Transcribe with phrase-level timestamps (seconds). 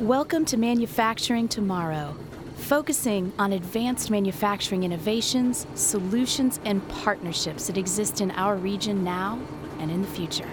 [0.00, 2.14] Welcome to Manufacturing Tomorrow,
[2.56, 9.40] focusing on advanced manufacturing innovations, solutions, and partnerships that exist in our region now
[9.78, 10.48] and in the future.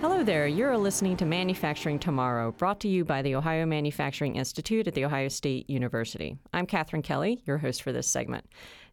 [0.00, 0.46] Hello there.
[0.46, 5.04] You're listening to Manufacturing Tomorrow, brought to you by the Ohio Manufacturing Institute at The
[5.04, 6.38] Ohio State University.
[6.54, 8.46] I'm Katherine Kelly, your host for this segment.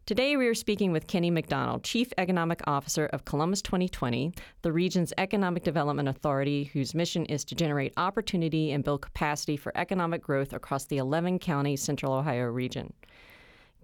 [0.06, 5.14] Today, we are speaking with Kenny McDonald, Chief Economic Officer of Columbus 2020, the region's
[5.16, 10.52] economic development authority whose mission is to generate opportunity and build capacity for economic growth
[10.52, 12.92] across the 11 county Central Ohio region.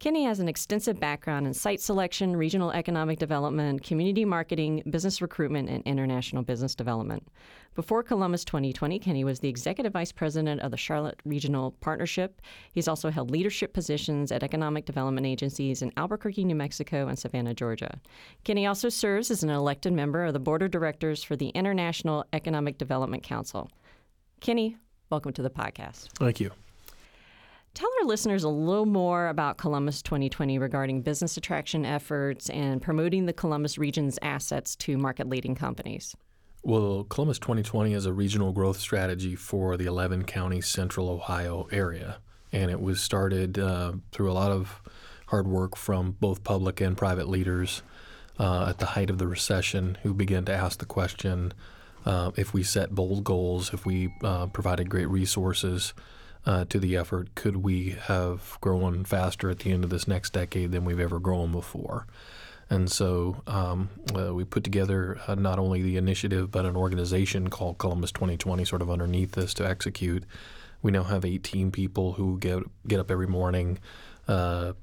[0.01, 5.69] Kenny has an extensive background in site selection, regional economic development, community marketing, business recruitment,
[5.69, 7.29] and international business development.
[7.75, 12.41] Before Columbus 2020, Kenny was the executive vice president of the Charlotte Regional Partnership.
[12.73, 17.53] He's also held leadership positions at economic development agencies in Albuquerque, New Mexico, and Savannah,
[17.53, 18.01] Georgia.
[18.45, 22.25] Kenny also serves as an elected member of the board of directors for the International
[22.33, 23.71] Economic Development Council.
[24.41, 24.79] Kenny,
[25.11, 26.09] welcome to the podcast.
[26.19, 26.53] Thank you.
[27.75, 33.27] Tell our listeners a little more about Columbus 2020 regarding business attraction efforts and promoting
[33.27, 36.17] the Columbus region's assets to market leading companies.
[36.63, 42.19] Well, Columbus 2020 is a regional growth strategy for the 11 county central Ohio area.
[42.53, 44.83] And it was started uh, through a lot of
[45.27, 47.83] hard work from both public and private leaders
[48.39, 51.55] uh, at the height of the recession who began to ask the question
[52.05, 55.95] uh, if we set bold goals, if we uh, provided great resources,
[56.46, 60.33] uh, to the effort, could we have grown faster at the end of this next
[60.33, 62.06] decade than we've ever grown before?
[62.70, 67.50] And so um, uh, we put together uh, not only the initiative, but an organization
[67.50, 70.24] called Columbus 2020 sort of underneath this to execute.
[70.80, 73.80] We now have 18 people who get, get up every morning
[74.28, 74.74] uh,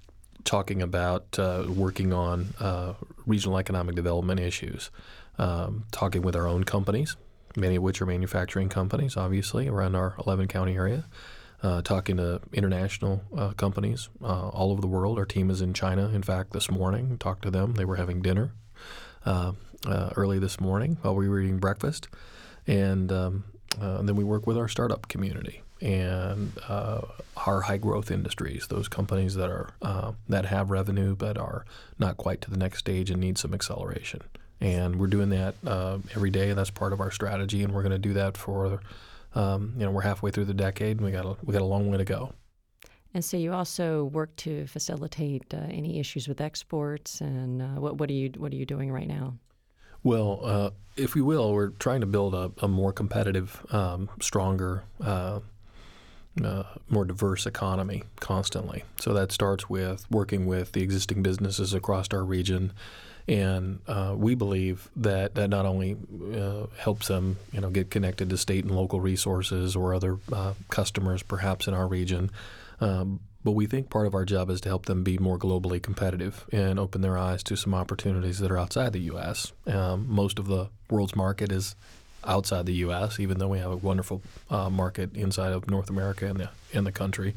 [0.44, 2.94] talking about uh, working on uh,
[3.26, 4.92] regional economic development issues,
[5.38, 7.16] um, talking with our own companies,
[7.56, 11.06] many of which are manufacturing companies, obviously, around our 11 county area
[11.64, 15.18] uh, talking to international uh, companies uh, all over the world.
[15.18, 17.18] Our team is in China, in fact, this morning.
[17.18, 17.74] Talked to them.
[17.74, 18.54] They were having dinner
[19.26, 19.54] uh,
[19.86, 22.08] uh, early this morning while we were eating breakfast.
[22.68, 23.46] And, um,
[23.82, 28.88] uh, and then we work with our startup community and our high growth industries, those
[28.88, 31.66] companies that are that have revenue but are
[32.00, 34.22] not quite to the next stage and need some acceleration.
[34.60, 35.54] And we're doing that
[36.16, 36.52] every day.
[36.54, 38.80] That's part of our strategy, and we're going to do that for
[39.36, 41.66] um, you know, we're halfway through the decade, and we got a, we got a
[41.66, 42.34] long way to go.
[43.14, 47.98] And so you also work to facilitate uh, any issues with exports, and uh, what,
[47.98, 49.36] what are you what are you doing right now?
[50.04, 54.84] Well, uh, if we will, we're trying to build a, a more competitive, um, stronger,
[55.02, 55.40] uh,
[56.44, 58.84] uh, more diverse economy constantly.
[59.00, 62.74] So that starts with working with the existing businesses across our region
[63.28, 65.98] and uh, we believe that that not only
[66.34, 70.54] uh, helps them, you know, get connected to state and local resources or other uh,
[70.70, 72.32] customers, perhaps in our region,
[72.80, 75.82] um, but we think part of our job is to help them be more globally
[75.82, 79.52] competitive and open their eyes to some opportunities that are outside the U.S.
[79.66, 81.76] Um, most of the world's market is
[82.26, 86.28] outside the U.S., even though we have a wonderful uh, market inside of North America
[86.28, 87.36] and the in the country.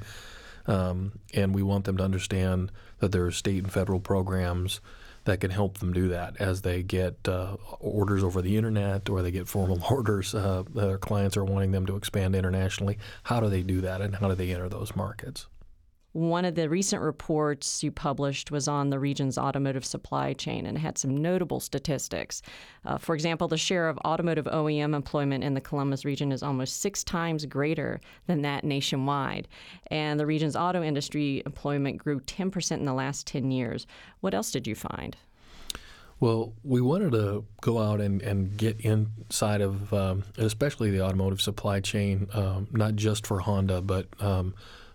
[0.67, 4.81] Um, and we want them to understand that there are state and federal programs
[5.31, 9.23] that can help them do that as they get uh, orders over the internet or
[9.23, 10.35] they get formal orders.
[10.35, 12.99] Uh, their clients are wanting them to expand internationally.
[13.23, 15.47] How do they do that and how do they enter those markets?
[16.13, 20.77] One of the recent reports you published was on the region's automotive supply chain and
[20.77, 22.43] had some notable statistics.
[22.85, 26.81] Uh, for example, the share of automotive OEM employment in the Columbus region is almost
[26.81, 29.47] six times greater than that nationwide.
[29.89, 33.87] And the region's auto industry employment grew 10% in the last 10 years.
[34.21, 35.17] What else did you find?
[36.19, 41.41] Well, we wanted to go out and, and get inside of, um, especially the automotive
[41.41, 44.55] supply chain, um, not just for Honda, but um,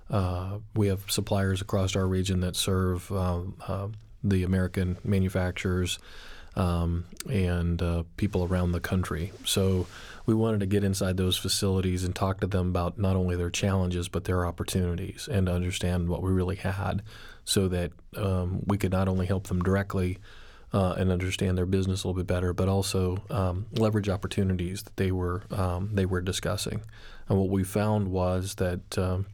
[0.10, 3.88] uh, we have suppliers across our region that serve um, uh,
[4.24, 6.00] the American manufacturers
[6.56, 9.32] um, and uh, people around the country.
[9.46, 9.88] So
[10.26, 13.50] we wanted to get inside those facilities and talk to them about not only their
[13.50, 17.02] challenges but their opportunities and understand what we really had,
[17.44, 20.18] so that um, we could not only help them directly.
[20.74, 24.98] Uh, and understand their business a little bit better, but also um, leverage opportunities that
[24.98, 26.82] they were um, they were discussing.
[27.30, 29.26] And what we found was that um,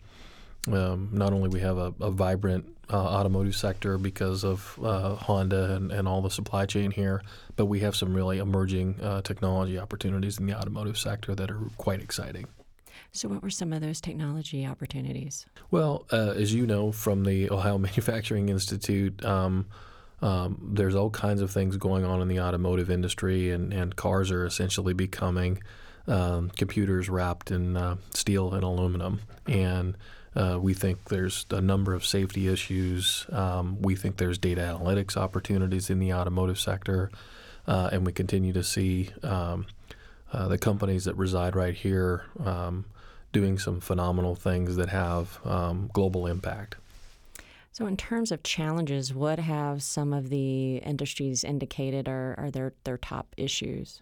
[0.67, 5.75] um, not only we have a, a vibrant uh, automotive sector because of uh, Honda
[5.75, 7.21] and, and, all the supply chain here,
[7.55, 11.61] but we have some really emerging uh, technology opportunities in the automotive sector that are
[11.77, 12.47] quite exciting.
[13.13, 15.45] So, what were some of those technology opportunities?
[15.69, 19.67] Well, uh, as you know from the Ohio Manufacturing Institute, um,
[20.21, 24.31] um, there's all kinds of things going on in the automotive industry, and, and cars
[24.31, 25.61] are essentially becoming
[26.07, 29.21] um, computers wrapped in uh, steel and aluminum.
[29.47, 29.97] And
[30.35, 33.25] uh, we think there's a number of safety issues.
[33.31, 37.11] Um, we think there's data analytics opportunities in the automotive sector.
[37.67, 39.65] Uh, and we continue to see um,
[40.33, 42.85] uh, the companies that reside right here um,
[43.31, 46.75] doing some phenomenal things that have um, global impact.
[47.73, 52.73] So, in terms of challenges, what have some of the industries indicated are, are their,
[52.83, 54.01] their top issues?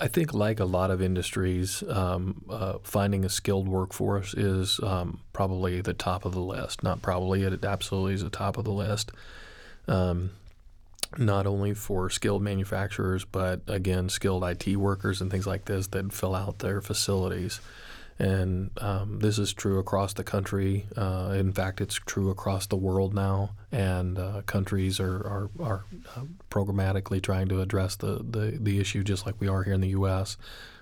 [0.00, 5.20] I think, like a lot of industries, um, uh, finding a skilled workforce is um,
[5.32, 6.82] probably the top of the list.
[6.82, 9.12] Not probably, it absolutely is the top of the list.
[9.86, 10.30] Um,
[11.18, 16.12] not only for skilled manufacturers, but again, skilled IT workers and things like this that
[16.12, 17.60] fill out their facilities.
[18.20, 20.86] And um, this is true across the country.
[20.94, 23.52] Uh, in fact, it's true across the world now.
[23.72, 25.84] And uh, countries are, are, are
[26.14, 29.80] uh, programmatically trying to address the, the, the issue just like we are here in
[29.80, 30.36] the U.S.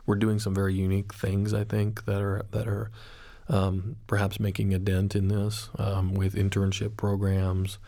[0.05, 2.91] We're doing some very unique things, I think, that are, that are
[3.49, 7.79] um, perhaps making a dent in this um, with internship programs.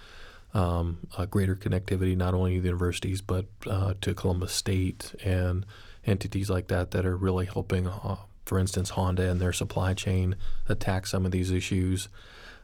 [0.55, 5.65] Um, greater connectivity not only to the universities but uh, to Columbus State and
[6.05, 8.17] entities like that that are really helping uh,
[8.51, 10.35] for instance, Honda and their supply chain
[10.69, 12.09] attack some of these issues.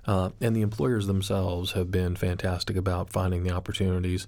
[0.04, 4.26] Uh, and the employers themselves have been fantastic about finding the opportunities.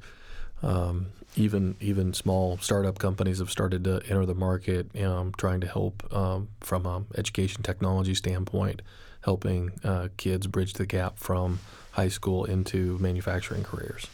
[0.63, 5.67] Um, even even small startup companies have started to enter the market, um, trying to
[5.67, 8.81] help um, from an education technology standpoint,
[9.23, 11.59] helping uh, kids bridge the gap from
[11.91, 14.07] high school into manufacturing careers.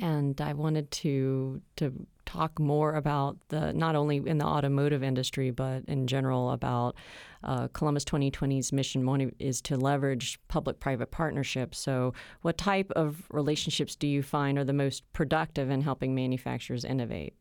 [0.00, 5.50] And I wanted to to talk more about the not only in the automotive industry
[5.50, 6.96] but in general about
[7.44, 11.78] uh, Columbus 2020's mission is to leverage public-private partnerships.
[11.78, 16.84] So, what type of relationships do you find are the most productive in helping manufacturers
[16.84, 17.34] innovate?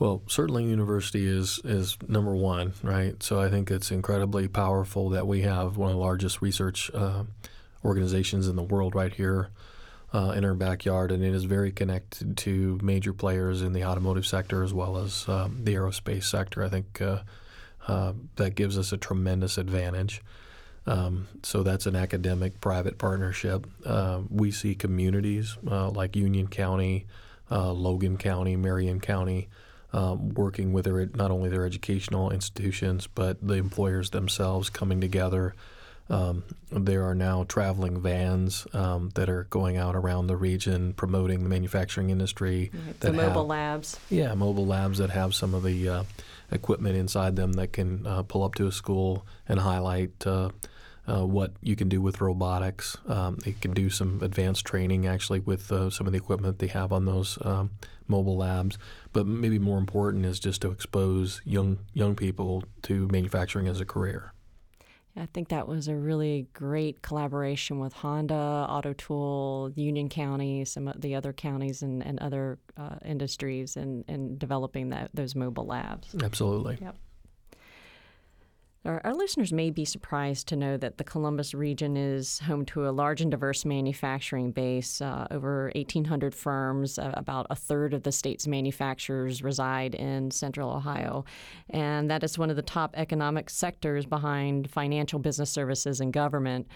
[0.00, 3.22] Well, certainly university is is number one, right?
[3.22, 7.24] So I think it's incredibly powerful that we have one of the largest research uh,
[7.84, 9.50] organizations in the world right here
[10.12, 14.26] uh, in our backyard, and it is very connected to major players in the automotive
[14.26, 16.64] sector as well as um, the aerospace sector.
[16.64, 17.20] I think uh,
[17.86, 20.22] uh, that gives us a tremendous advantage.
[20.86, 23.66] Um, so that's an academic private partnership.
[23.84, 27.06] Uh, we see communities uh, like Union County,
[27.50, 29.48] uh, Logan County, Marion County.
[29.92, 35.56] Um, working with their, not only their educational institutions, but the employers themselves coming together
[36.10, 41.42] um, there are now traveling vans um, that are going out around the region promoting
[41.42, 42.70] the manufacturing industry.
[42.74, 43.00] Right.
[43.00, 44.00] The mobile have, labs.
[44.10, 46.04] Yeah, mobile labs that have some of the uh,
[46.50, 50.50] equipment inside them that can uh, pull up to a school and highlight uh,
[51.06, 52.96] uh what you can do with robotics.
[53.06, 56.66] Um, they can do some advanced training actually with uh, some of the equipment they
[56.68, 57.70] have on those um,
[58.08, 58.78] mobile labs.
[59.12, 63.86] But maybe more important is just to expose young young people to manufacturing as a
[63.86, 64.32] career.
[65.16, 70.88] I think that was a really great collaboration with Honda, Auto Tool, Union County, some
[70.88, 75.66] of the other counties and, and other uh, industries in, in developing that, those mobile
[75.66, 76.14] labs.
[76.22, 76.78] Absolutely.
[76.80, 76.96] Yep.
[78.82, 82.88] Our, our, listeners may be surprised to know that the Columbus region is home to
[82.88, 85.02] a large and diverse manufacturing base.
[85.02, 90.70] Uh, over 1,800 firms, uh, about a third of the state's manufacturers reside in central
[90.70, 91.26] Ohio.
[91.68, 96.66] And that is one of the top economic sectors behind financial business services and government.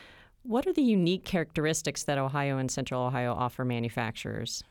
[0.42, 4.62] What are the unique characteristics that Ohio and central Ohio offer manufacturers?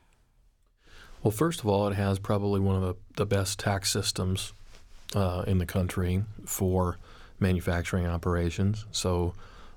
[1.24, 4.52] Well, first of all, it has probably one of the, the best tax systems
[5.16, 6.96] uh, in the country for
[7.40, 8.86] manufacturing operations.
[8.92, 9.34] So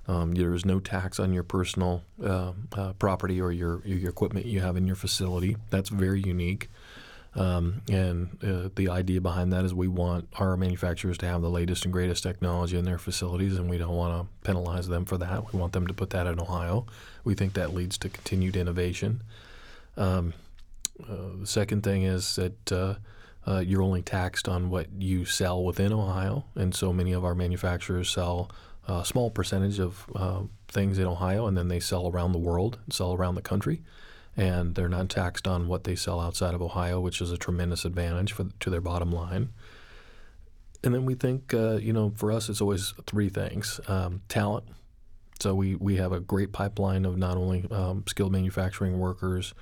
[0.07, 4.45] um, there is no tax on your personal uh, uh, property or your, your equipment
[4.45, 5.57] you have in your facility.
[5.69, 6.69] That's very unique.
[7.35, 11.49] Um, and uh, the idea behind that is we want our manufacturers to have the
[11.49, 15.19] latest and greatest technology in their facilities, and we don't want to penalize them for
[15.19, 15.53] that.
[15.53, 16.87] We want them to put that in Ohio.
[17.23, 19.21] We think that leads to continued innovation.
[19.97, 20.33] Um,
[21.03, 22.97] uh, the second thing is that
[23.47, 27.23] uh, uh, you're only taxed on what you sell within Ohio, and so many of
[27.23, 28.51] our manufacturers sell
[28.87, 32.79] a small percentage of uh, things in Ohio, and then they sell around the world,
[32.89, 33.81] sell around the country,
[34.35, 37.85] and they're not taxed on what they sell outside of Ohio, which is a tremendous
[37.85, 39.49] advantage for to their bottom line.
[40.83, 44.65] And then we think, uh, you know, for us, it's always three things: um, talent.
[45.39, 49.53] So we we have a great pipeline of not only um, skilled manufacturing workers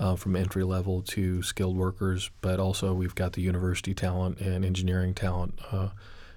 [0.00, 4.64] uh, from entry level to skilled workers, but also we've got the university talent and
[4.64, 5.60] engineering talent.
[5.70, 5.90] Uh,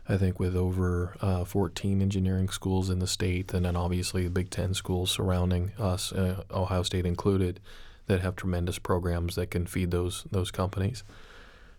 [0.08, 4.30] I think with over uh, 14 engineering schools in the state, and then obviously the
[4.30, 7.62] Big Ten schools surrounding us, uh, Ohio State included,
[8.08, 11.06] that have tremendous programs that can feed those those companies.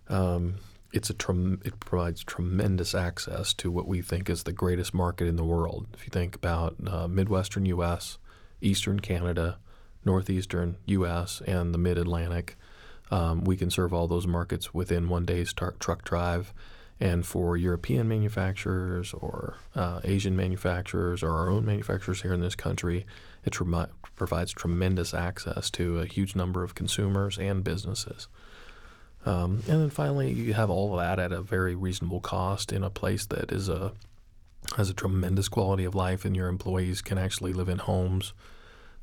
[0.09, 0.55] Um,
[0.91, 5.29] it's a trem- it provides tremendous access to what we think is the greatest market
[5.29, 5.87] in the world.
[5.93, 8.17] If you think about uh, Midwestern U.S.,
[8.63, 9.59] Eastern Canada,
[10.05, 12.57] Northeastern U.S., and the Mid Atlantic,
[13.11, 16.53] um, we can serve all those markets within one day's tar- truck drive.
[17.01, 22.55] And for European manufacturers or uh, Asian manufacturers or our own manufacturers here in this
[22.55, 23.05] country,
[23.45, 23.57] it
[24.17, 28.29] provides tremendous access to a huge number of consumers and businesses.
[29.27, 32.83] Um, and then finally, you have all of that at a very reasonable cost in
[32.85, 33.93] a place that is a
[34.77, 38.33] has a tremendous quality of life, and your employees can actually live in homes.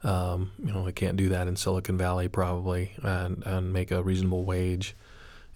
[0.03, 4.01] Um, you know, they can't do that in Silicon Valley probably, and and make a
[4.01, 4.95] reasonable wage,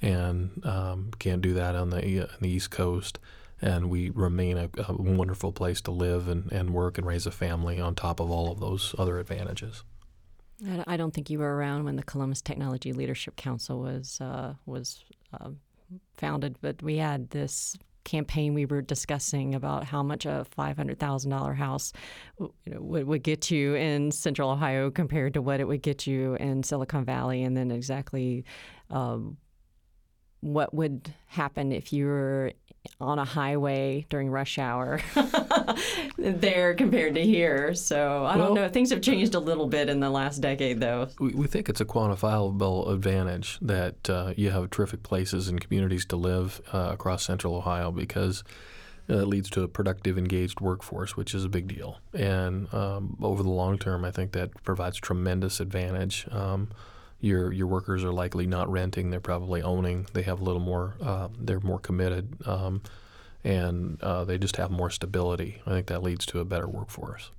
[0.01, 3.19] and um, can't do that on the on the East Coast.
[3.61, 7.31] And we remain a, a wonderful place to live and, and work and raise a
[7.31, 9.83] family on top of all of those other advantages.
[10.87, 15.03] I don't think you were around when the Columbus Technology Leadership Council was uh, was
[15.33, 15.49] uh,
[16.17, 17.75] founded, but we had this
[18.05, 21.91] campaign we were discussing about how much a five hundred thousand dollar house
[22.39, 26.07] you know, would, would get you in Central Ohio compared to what it would get
[26.07, 28.45] you in Silicon Valley, and then exactly.
[28.89, 29.37] Um,
[30.41, 32.51] what would happen if you were
[32.99, 35.01] on a highway during rush hour
[36.17, 37.73] there compared to here.
[37.73, 38.69] So I well, don't know.
[38.69, 41.07] Things have changed a little bit in the last decade, though.
[41.19, 46.05] We, we think it's a quantifiable advantage that uh, you have terrific places and communities
[46.05, 48.43] to live uh, across central Ohio because
[49.09, 51.99] uh, it leads to a productive, engaged workforce, which is a big deal.
[52.13, 56.27] And um, over the long term, I think that provides tremendous advantage.
[56.31, 56.69] Um,
[57.25, 60.07] your your workers are likely not renting; they're probably owning.
[60.13, 60.95] They have a little more.
[61.01, 62.81] Uh, they're more committed, um,
[63.43, 65.61] and uh, they just have more stability.
[65.65, 67.31] I think that leads to a better workforce.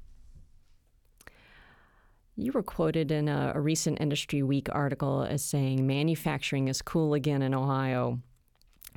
[2.34, 7.14] You were quoted in a, a recent Industry Week article as saying manufacturing is cool
[7.14, 8.20] again in Ohio.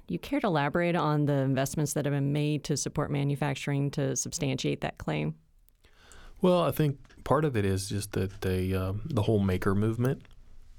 [0.08, 3.92] Do you care to elaborate on the investments that have been made to support manufacturing
[3.92, 5.36] to substantiate that claim?
[6.42, 10.24] Well, I think part of it is just that the uh, the whole maker movement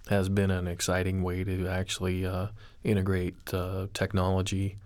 [0.08, 2.48] has been an exciting way to actually uh,
[2.82, 4.76] integrate uh, technology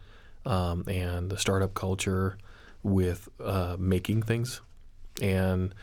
[0.44, 2.37] um, and the startup culture
[2.83, 4.61] with uh, making things.
[5.23, 5.75] And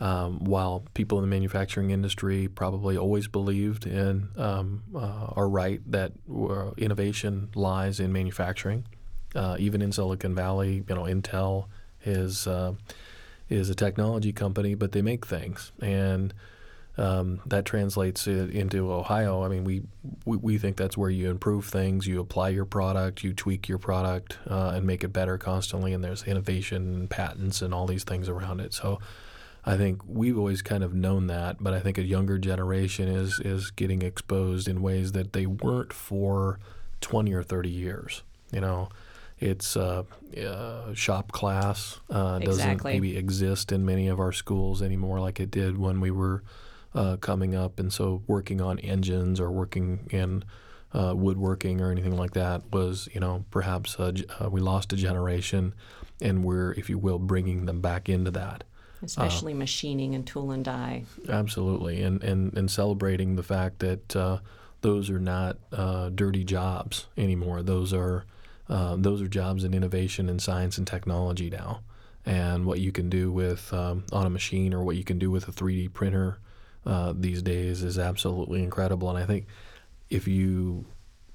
[0.00, 5.80] um, while people in the manufacturing industry probably always believed and um, uh, are right
[5.90, 8.84] that uh, innovation lies in manufacturing,
[9.34, 11.66] uh, even in Silicon Valley, you know, Intel
[12.04, 12.48] is
[13.48, 16.34] is a technology company, but they make things and
[16.98, 19.44] um, that translates into Ohio.
[19.44, 19.82] I mean, we,
[20.24, 22.06] we, we think that's where you improve things.
[22.06, 25.92] You apply your product, you tweak your product, uh, and make it better constantly.
[25.92, 28.74] And there's innovation, and patents, and all these things around it.
[28.74, 28.98] So,
[29.64, 33.38] I think we've always kind of known that, but I think a younger generation is
[33.40, 36.58] is getting exposed in ways that they weren't for
[37.00, 38.22] 20 or 30 years.
[38.50, 38.88] You know,
[39.38, 40.04] it's uh,
[40.42, 42.94] uh, shop class uh, doesn't exactly.
[42.94, 46.42] maybe exist in many of our schools anymore like it did when we were
[46.94, 50.44] uh, coming up, and so working on engines or working in
[50.92, 54.12] uh, woodworking or anything like that was, you know, perhaps uh,
[54.50, 55.74] we lost a generation,
[56.20, 58.64] and we're, if you will, bringing them back into that.
[59.02, 61.04] Especially machining and tool and die.
[61.28, 64.38] Absolutely, and and and celebrating the fact that uh,
[64.80, 67.62] those are not uh, dirty jobs anymore.
[67.62, 68.24] Those are
[68.68, 71.80] uh, those are jobs in innovation and science and technology now
[72.26, 75.30] and what you can do with um, on a machine or what you can do
[75.30, 76.38] with a 3D printer
[76.86, 79.08] uh, these days is absolutely incredible.
[79.10, 79.46] And I think
[80.10, 80.86] if you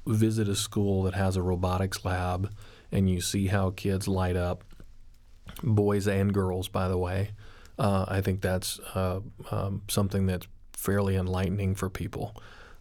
[0.06, 2.52] visit a school that has a robotics lab
[2.92, 4.64] and you see how kids light up,
[5.62, 7.32] boys and girls, by the way,
[7.80, 9.22] uh, I think that's uh,
[9.52, 12.36] um, something that's fairly enlightening for people.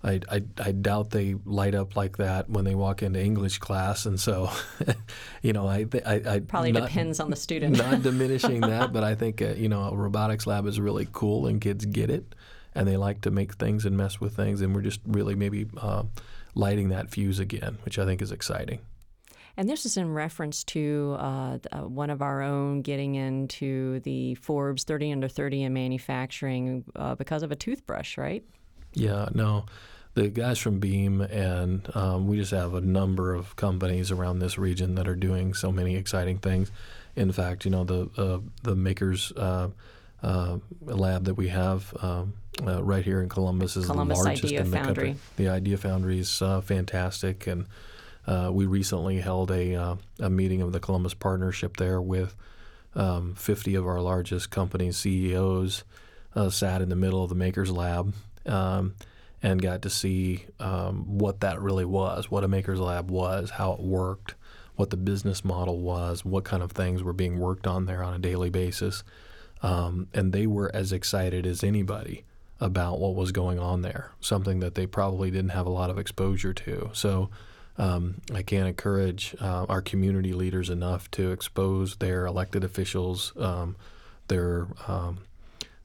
[0.04, 4.04] I, I, I, doubt they light up like that when they walk into English class,
[4.04, 4.50] and so,
[5.42, 7.76] you know, I, I, I probably not, depends on the student.
[7.76, 11.46] not diminishing that, but I think uh, you know, a robotics lab is really cool,
[11.46, 12.34] and kids get it
[12.74, 15.66] and they like to make things and mess with things, and we're just really maybe
[15.76, 16.04] uh,
[16.54, 18.80] lighting that fuse again, which I think is exciting.
[19.56, 24.34] And this is in reference to uh, uh, one of our own getting into the
[24.36, 28.42] Forbes 30 under 30 in manufacturing uh, because of a toothbrush, right?
[28.94, 29.64] Yeah, no.
[30.14, 34.58] The guys from Beam, and um, we just have a number of companies around this
[34.58, 36.70] region that are doing so many exciting things.
[37.16, 39.68] In fact, you know, the uh, the makers uh,
[40.22, 42.34] uh, lab that we have um,
[42.66, 44.94] uh, right here in Columbus is Columbus the largest Idea in the Foundry.
[44.94, 45.16] country.
[45.36, 47.66] The Idea Foundry is uh, fantastic, and
[48.26, 52.34] uh, we recently held a uh, a meeting of the Columbus Partnership there with
[52.94, 55.84] um, 50 of our largest companies' CEOs
[56.36, 58.12] uh, sat in the middle of the Makers Lab.
[58.46, 58.94] Um,
[59.42, 63.72] and got to see um, what that really was, what a Maker's Lab was, how
[63.72, 64.36] it worked,
[64.76, 68.14] what the business model was, what kind of things were being worked on there on
[68.14, 69.02] a daily basis.
[69.62, 72.24] Um, and they were as excited as anybody
[72.60, 75.98] about what was going on there, something that they probably didn't have a lot of
[75.98, 76.90] exposure to.
[76.92, 77.28] So
[77.76, 83.76] um, I can't encourage uh, our community leaders enough to expose their elected officials, um,
[84.28, 85.18] their um,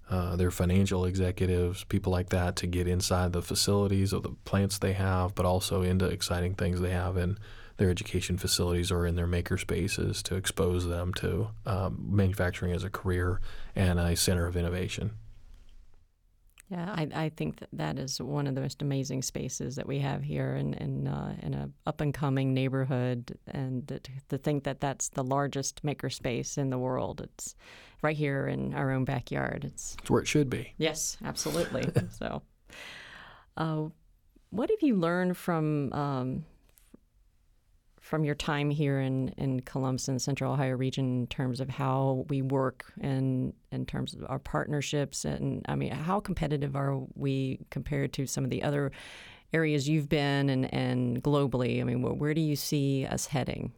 [0.09, 4.77] uh, their financial executives, people like that, to get inside the facilities of the plants
[4.77, 7.37] they have, but also into exciting things they have in
[7.77, 12.83] their education facilities or in their maker spaces to expose them to um, manufacturing as
[12.83, 13.39] a career
[13.75, 15.11] and a center of innovation.
[16.69, 19.99] Yeah, I, I think that, that is one of the most amazing spaces that we
[19.99, 24.65] have here in in, uh, in a up and coming neighborhood, and to, to think
[24.65, 27.21] that that's the largest maker space in the world.
[27.21, 27.55] It's
[28.01, 29.63] right here in our own backyard.
[29.63, 30.73] It's, it's where it should be.
[30.77, 31.85] Yes, absolutely.
[32.11, 32.41] so,
[33.55, 33.85] uh,
[34.49, 36.45] what have you learned from um,
[38.07, 42.25] from your time here in, in Columbus and Central Ohio region in terms of how
[42.29, 47.59] we work and in terms of our partnerships and I mean how competitive are we
[47.69, 48.93] compared to some of the other
[49.51, 51.81] areas you've been and, and globally?
[51.81, 53.73] I mean, where do you see us heading?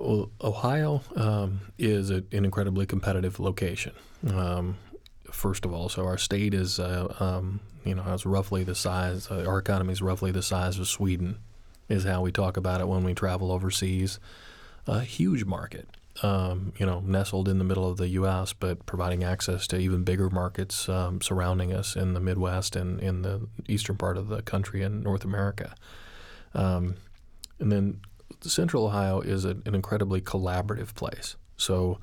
[0.00, 3.92] Well, Ohio um, is a, an incredibly competitive location.
[4.28, 4.76] Um,
[5.32, 9.30] first of all, so our state is, uh, um, you know, has roughly the size.
[9.30, 11.38] Uh, our economy is roughly the size of Sweden
[11.88, 14.18] is how we talk about it when we travel overseas.
[14.86, 15.88] A huge market,
[16.22, 20.04] um, you know, nestled in the middle of the U.S., but providing access to even
[20.04, 24.42] bigger markets um, surrounding us in the Midwest and in the eastern part of the
[24.42, 25.74] country in North America.
[26.54, 26.96] Um,
[27.58, 28.00] and then
[28.42, 31.36] Central Ohio is a, an incredibly collaborative place.
[31.56, 31.98] So,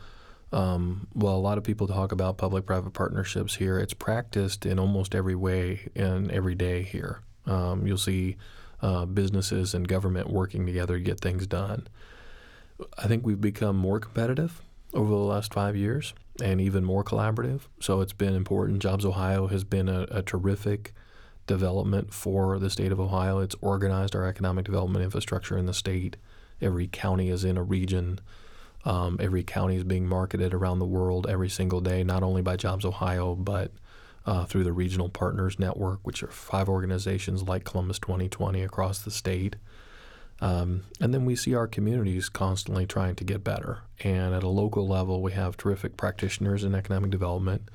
[0.52, 5.16] um, while a lot of people talk about public-private partnerships here, it's practiced in almost
[5.16, 7.22] every way and every day here.
[7.46, 8.38] Um, you'll see
[8.82, 11.88] uh, businesses and government working together to get things done.
[12.98, 14.62] I think we've become more competitive
[14.94, 17.62] over the last five years and even more collaborative.
[17.80, 18.82] So it's been important.
[18.82, 20.94] Jobs Ohio has been a, a terrific
[21.48, 23.39] development for the state of Ohio.
[23.39, 26.17] It's organized our economic development infrastructure in the state.
[26.62, 28.20] Every county is in a region.
[28.84, 32.56] Um, every county is being marketed around the world every single day, not only by
[32.56, 33.72] Jobs Ohio, but
[34.25, 39.12] uh, through the Regional Partners Network, which are five organizations like Columbus 2020 across the
[39.12, 39.55] state.
[40.39, 43.79] Um, and then we see our communities constantly trying to get better.
[44.03, 47.69] And at a local level, we have terrific practitioners in economic development.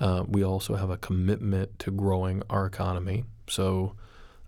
[0.00, 3.24] Uh, we also have a commitment to growing our economy.
[3.48, 3.94] So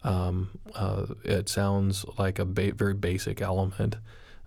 [0.03, 3.97] um, uh, it sounds like a ba- very basic element,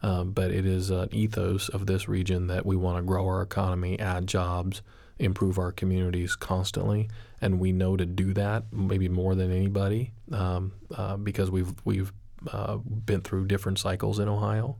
[0.02, 3.42] uh, but it is an ethos of this region that we want to grow our
[3.42, 4.82] economy, add jobs,
[5.20, 7.10] improve our communities constantly,
[7.42, 12.12] and we know to do that maybe more than anybody um, uh, because we've we've
[12.52, 14.78] uh, been through different cycles in Ohio.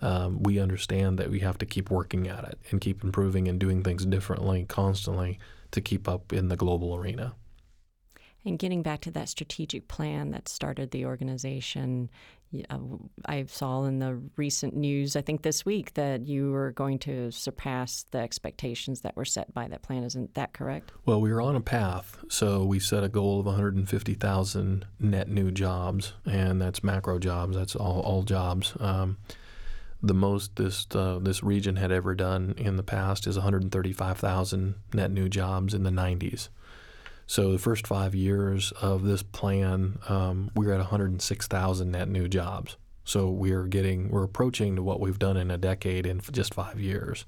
[0.00, 3.58] Um, we understand that we have to keep working at it and keep improving and
[3.58, 5.38] doing things differently constantly
[5.70, 7.34] to keep up in the global arena.
[8.44, 12.10] And getting back to that strategic plan that started the organization,
[12.70, 12.78] uh,
[13.26, 17.30] I saw in the recent news, I think this week, that you were going to
[17.30, 20.04] surpass the expectations that were set by that plan.
[20.04, 20.92] Isn't that correct?
[21.06, 22.24] Well, we were on a path.
[22.28, 27.56] So we set a goal of 150,000 net new jobs, and that's macro jobs.
[27.56, 28.74] That's all, all jobs.
[28.80, 29.18] Um,
[30.02, 35.10] the most this uh, this region had ever done in the past is 135,000 net
[35.10, 36.48] new jobs in the 90s.
[37.26, 42.28] So the first five years of this plan, um, we are at 106,000 net new
[42.28, 42.76] jobs.
[43.04, 46.80] So we're getting we're approaching to what we've done in a decade in just five
[46.80, 47.26] years.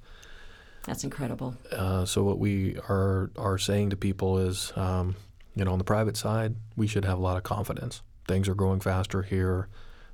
[0.84, 1.56] That's incredible.
[1.70, 5.16] Uh, so what we are are saying to people is, um,
[5.54, 8.02] you know, on the private side, we should have a lot of confidence.
[8.26, 9.68] Things are growing faster here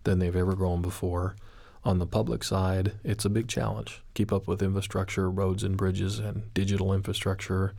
[0.05, 1.37] than they've ever grown before.
[1.85, 4.03] On the public side, it's a big challenge.
[4.15, 7.75] Keep up with infrastructure, roads and bridges, and digital infrastructure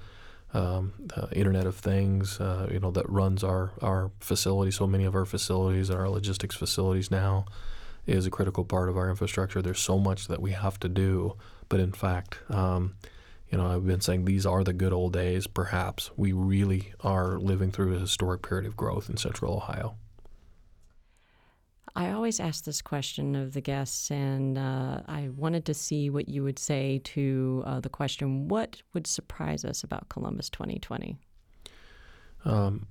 [0.53, 0.93] um,
[1.31, 4.71] Internet of Things, uh, you know, that runs our, our facility.
[4.71, 7.45] So many of our facilities and our logistics facilities now
[8.05, 9.61] is a critical part of our infrastructure.
[9.61, 11.37] There's so much that we have to do,
[11.69, 12.95] but in fact, um,
[13.49, 15.47] you know, I've been saying these are the good old days.
[15.47, 19.95] Perhaps we really are living through a historic period of growth in Central Ohio.
[21.95, 26.27] I always ask this question of the guests, and uh, I wanted to see what
[26.27, 31.17] you would say to uh, the question what would surprise us about Columbus 2020?
[32.45, 32.87] Um,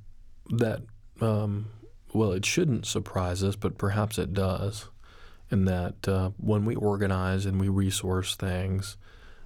[0.50, 0.82] that,
[1.20, 1.66] um,
[2.12, 4.88] well, it shouldn't surprise us, but perhaps it does.
[5.50, 8.96] In that uh, when we organize and we resource things,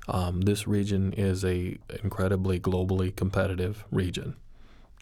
[0.06, 4.36] um, this region is a incredibly globally competitive region.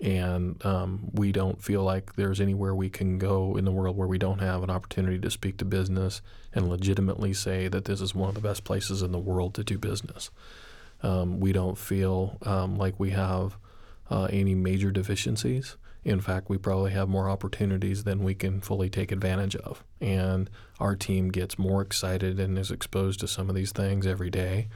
[0.02, 4.09] And um, we don't feel like there's anywhere we can go in the world where
[4.09, 6.20] we don't have an opportunity to speak to business
[6.52, 9.64] and legitimately say that this is one of the best places in the world to
[9.64, 10.30] do business.
[11.02, 13.57] Um, we don't feel um, like we have
[14.11, 15.76] uh, any major deficiencies.
[16.04, 19.85] In fact, we probably have more opportunities than we can fully take advantage of.
[20.00, 24.28] And our team gets more excited and is exposed to some of these things every
[24.28, 24.68] day.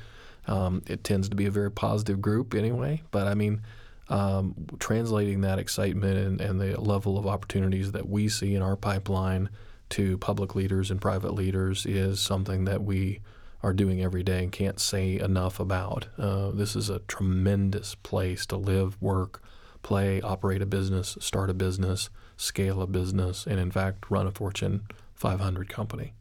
[0.47, 3.61] Um, it tends to be a very positive group anyway, but I mean,
[4.09, 8.77] um, translating that excitement and, and the level of opportunities that we see in our
[8.77, 9.49] pipeline
[9.91, 13.21] to public leaders and private leaders is something that we
[13.63, 16.09] are doing every day and can't say enough about.
[16.17, 19.43] Uh, this is a tremendous place to live, work,
[19.83, 24.31] play, operate a business, start a business, scale a business, and in fact, run a
[24.31, 24.83] Fortune
[25.15, 26.13] 500 company.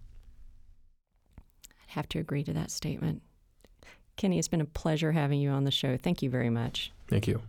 [1.69, 3.21] I'd have to agree to that statement.
[4.15, 5.95] Kenny, it's been a pleasure having you on the show.
[5.95, 6.91] Thank you very much.
[7.07, 7.41] Thank you.